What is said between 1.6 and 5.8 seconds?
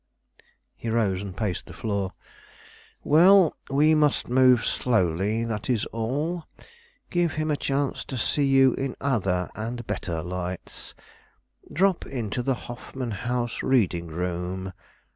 the floor. "Well, we must move slowly, that